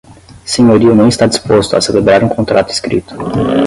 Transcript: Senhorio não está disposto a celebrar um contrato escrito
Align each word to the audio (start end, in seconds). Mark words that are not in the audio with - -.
Senhorio 0.47 0.95
não 0.95 1.07
está 1.07 1.27
disposto 1.27 1.75
a 1.77 1.81
celebrar 1.81 2.23
um 2.23 2.27
contrato 2.29 2.71
escrito 2.71 3.13